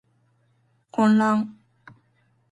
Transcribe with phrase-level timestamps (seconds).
[0.91, 1.55] 混乱